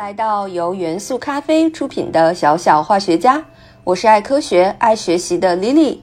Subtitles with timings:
[0.00, 3.44] 来到由元素咖啡出品的小小化学家，
[3.84, 5.98] 我是爱科学、爱学习的 Lily。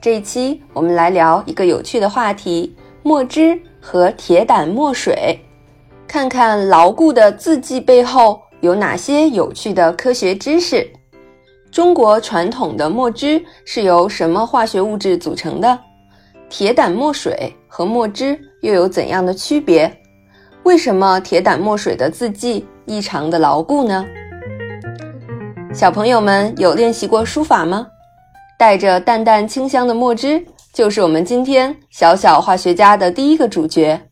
[0.00, 5.36] 这一期我们来聊一个有趣的话题：墨汁和铁胆墨水。
[6.06, 10.88] 看看牢固的字迹背后有哪些有趣的科学知识。
[11.72, 15.76] 中国传统的墨汁是由什么化学物质组成的？
[16.48, 19.92] 铁胆墨水和墨汁又有怎样的区别？
[20.64, 24.06] 为什么铁胆墨水的字迹异常的牢固呢？
[25.72, 27.86] 小朋友们有练习过书法吗？
[28.58, 34.08] 带着淡淡清香的墨汁，就是我们今天小小化学家的第一个主角。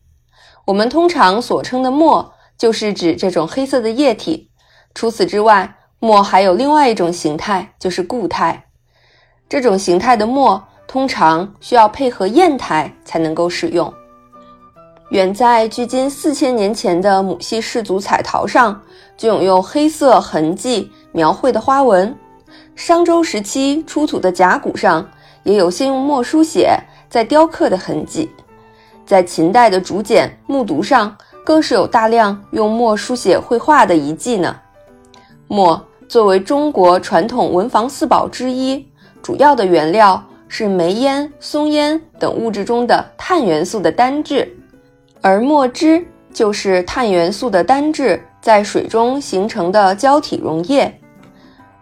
[0.65, 4.49] 我们通常所称的墨，就是指这种黑色的液体。
[4.95, 8.65] 除此之外，墨还有另外一种形态，就是固态。
[9.47, 13.93] 这种形态的墨通常需要配合砚台才能够使用。
[15.09, 18.79] 远在距今四千年前的母系氏族彩陶上，
[19.17, 22.15] 就有用黑色痕迹描绘的花纹。
[22.75, 25.07] 商周时期出土的甲骨上，
[25.43, 26.79] 也有先用墨书写
[27.09, 28.29] 再雕刻的痕迹。
[29.03, 34.55] 在秦代的竹简、木牍上，更是有大量用墨书写绘画的遗迹呢。
[35.47, 38.85] 墨作为中国传统文房四宝之一，
[39.23, 44.55] 主要的原料是煤烟、松烟等物质中的碳元素的单质。
[45.21, 50.93] 而墨汁就是碳元素的单质在水中形成的胶体溶液。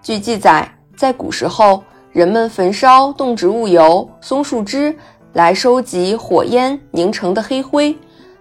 [0.01, 4.95] 据记载，在古时候，人们焚烧动植物油、松树枝
[5.33, 7.95] 来收集火焰凝成的黑灰，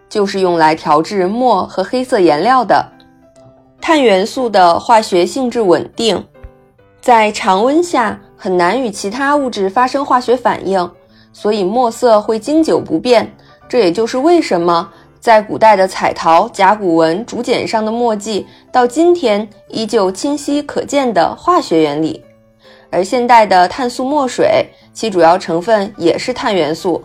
[0.09, 2.93] 就是用来调制墨和黑色颜料的。
[3.81, 6.25] 碳元素的化学性质稳定，
[7.03, 10.91] 在常温下很难与其他物质发生化学反应，
[11.33, 13.31] 所以墨色会经久不变。
[13.69, 22.23] 这也就是为什么在古代的彩陶、甲骨文、竹简上的墨迹，到今天依旧清晰可见的化学原理。
[22.91, 27.03] 而现代的碳素墨水，其主要成分也是碳元素，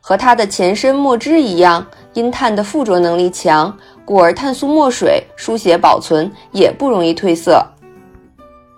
[0.00, 3.74] 和它的前身墨汁一样，因碳的附着能力强，
[4.04, 7.64] 故而碳素墨水书写保存也不容易褪色。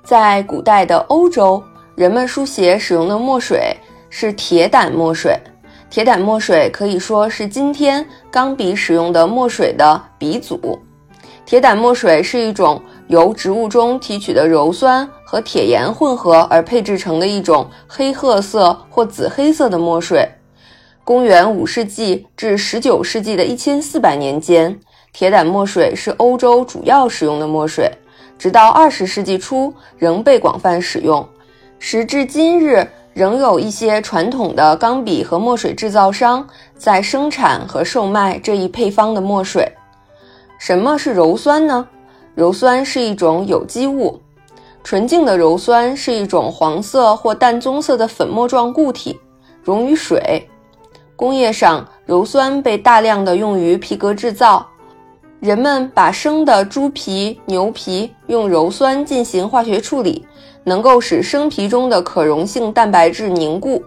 [0.04, 1.60] 在古代的欧洲，
[1.96, 3.76] 人们书写使用的墨水
[4.08, 5.36] 是铁胆墨水。
[5.94, 10.76] 铁胆墨水可以说是今天钢笔使用的墨水的鼻祖。
[11.46, 20.28] 铁胆墨水是一种由植物中提取的鞣酸和铁盐混合而配制成的一种黑褐色或紫黑色的墨水。
[21.04, 24.76] 公元五世纪至十九世纪的一千四百年间，
[25.12, 27.88] 铁胆墨水是欧洲主要使用的墨水，
[28.36, 31.24] 直到二十世纪初仍被广泛使用。
[31.78, 32.84] 时至今日。
[33.14, 39.66] 仍有一些传统的钢笔和墨水制造商在生产和售卖这一配方的墨水。
[40.58, 41.86] 什么是鞣酸呢？
[42.36, 44.20] 鞣酸是一种有机物，
[44.82, 49.18] 纯净的鞣酸是一种黄色或淡棕色的粉末状固体，
[49.62, 50.48] 溶于水。
[51.14, 54.66] 工业上，鞣酸被大量的用于皮革制造。
[55.44, 60.24] 人们把生的猪皮、牛皮用鞣酸进行化学处理。
[60.64, 63.82] 能够使生皮中的可溶性蛋白质凝固，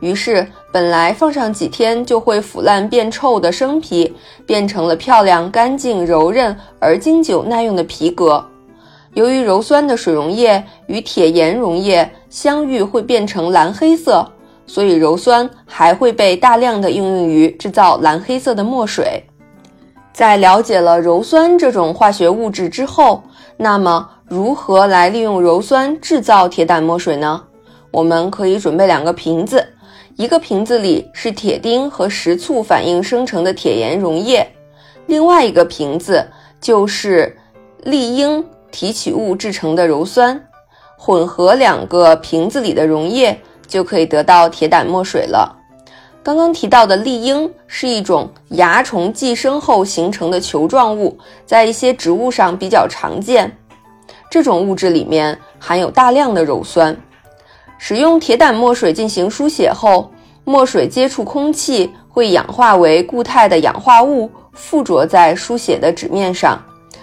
[0.00, 4.12] 于是本来放上几天就会腐烂变臭的生皮，
[4.44, 8.44] 变成了漂亮、干净、柔韧而经久耐用的皮革。
[9.14, 14.28] 由于鞣酸的水溶液与铁盐溶液相遇会变成蓝黑色，
[14.66, 19.22] 所以鞣酸还会被大量的应用于制造蓝黑色的墨水。
[20.16, 23.22] 在了解了鞣酸这种化学物质之后，
[23.58, 24.08] 那么。
[24.26, 27.44] 如何来利用鞣酸制造铁胆墨水呢？
[27.90, 29.64] 我们可以准备两个瓶子，
[30.16, 34.50] 一个瓶子里是铁钉和食醋反应生成的铁盐溶液，
[35.04, 36.26] 另外一个瓶子
[36.62, 37.36] 就是
[37.84, 40.42] 利英提取物制成的鞣酸。
[40.96, 45.55] 混合两个瓶子里的溶液，就可以得到铁胆墨水了。
[46.26, 51.16] 刚刚提到的丽英是一种蚜虫寄生后形成的球状物，
[51.46, 53.56] 在一些植物上比较常见。
[54.28, 56.96] 这种物质里面含有大量的鞣酸，
[57.78, 60.10] 使用铁胆墨水进行书写后，
[60.42, 66.60] 墨水接触空气会氧化为固态的氧化物，附着在书写的纸面上。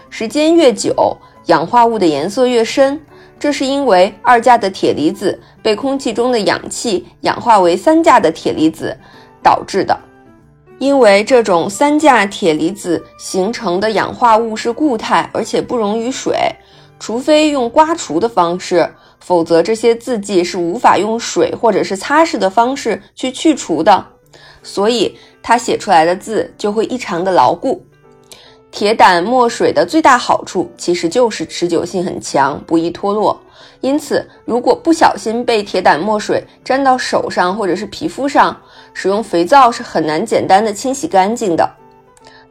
[0.09, 1.15] 时间越久，
[1.45, 3.00] 氧化物的颜色越深，
[3.39, 8.95] 这是因为二价的铁离子被空气中的氧气氧化为三价的铁离子
[9.44, 9.95] 导致的。
[10.80, 16.36] 因为这种三价铁离子形成的氧化物是固态，而且不溶于水。
[17.00, 24.06] 除非用刮除的方式，否则这些字迹是无法用水或者是擦拭的方式去去除的，
[24.63, 27.86] 所以它写出来的字就会异常的牢固。
[28.73, 33.39] 铁胆墨水的最大好处其实就是持久性很强，不易脱落。
[33.81, 38.59] 因此，如果不小心被铁胆墨水沾到手上或者是皮肤上，
[38.91, 41.69] 使用肥皂是很难简单的清洗干净的。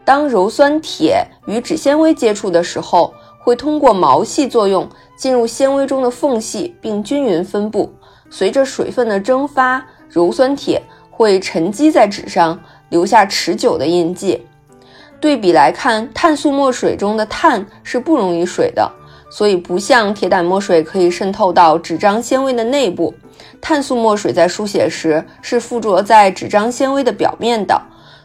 [0.05, 7.93] 当鞣酸铁与脂纤维接触的时候，会通过毛细作用进入纤维中的缝隙，并均匀分布。
[8.31, 10.81] 随着水分的蒸发，鞣酸铁
[11.11, 12.57] 会沉积在纸上，
[12.91, 14.47] 留下持久的印记。
[15.23, 18.91] 对比来看，碳素墨水中的碳是不溶于水的，
[19.31, 23.15] 所以不像铁胆墨水可以渗透到纸张纤维的内部。
[23.61, 27.81] 碳素墨水在书写时是附着在纸张纤维的表面的，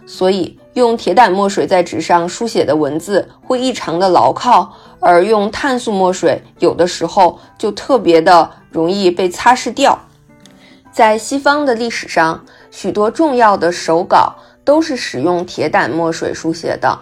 [0.07, 9.95] 所以用铁胆墨水在纸上书写的文字会异常的牢靠，而用碳素墨水有的时候就特别的容易被擦拭掉。
[10.91, 14.33] 在西方的历史上，许多重要的手稿。
[14.67, 16.99] 都是使用铁胆墨水书写的，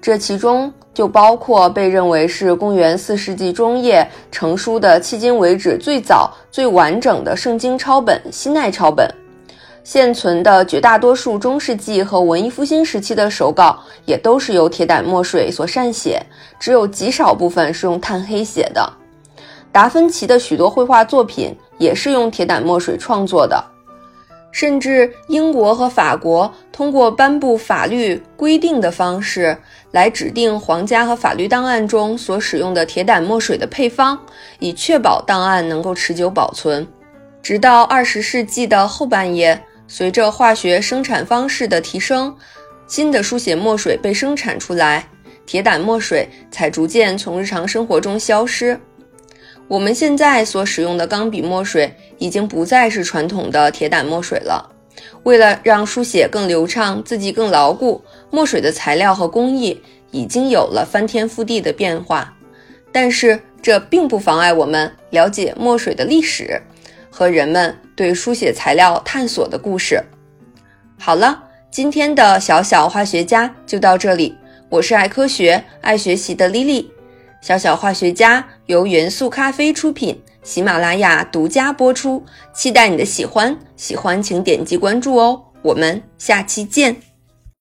[0.00, 9.12] 这其中就包括被认为是公元四世纪中叶成书的迄今为止最早最完整的圣经抄本——西奈抄本。
[9.82, 16.22] 现存的绝大多数中世纪和文艺复兴时期的手稿也都是由铁胆墨水所善写，
[16.60, 18.92] 只有极少部分是用炭黑写的。
[19.72, 23.60] 达芬奇的许多绘画作品也是用铁胆墨水创作的。
[24.50, 29.56] 甚至英国和法国通过颁布法律规定的方式
[29.92, 34.18] 来指定皇家和法律档案中所使用的铁胆墨水的配方，
[34.58, 36.86] 以确保档案能够持久保存。
[37.42, 42.34] 直到二十世纪的后半叶，随着化学生产方式的提升，
[42.86, 45.06] 新的书写墨水被生产出来，
[45.46, 48.78] 铁胆墨水才逐渐从日常生活中消失。
[49.68, 54.74] 我们现在所使用的钢笔墨水已经不再是传统的铁胆墨水了。
[55.24, 59.78] 为了让书写更流畅、字迹更牢固，墨水的材料和工艺
[60.10, 62.34] 已经有了翻天覆地的变化。
[62.90, 66.60] 但是这并不妨碍我们了解墨水的历史
[67.10, 70.02] 和人们对书写材料探索的故事。
[70.98, 74.34] 好了，今天的小小化学家就到这里。
[74.70, 76.86] 我是爱科学、爱学习的 Lily。
[77.40, 87.07] 小小化学家由元素咖啡出品，喜马拉雅独家播出，期待你的喜欢，喜欢请点击关注哦，我们下期见。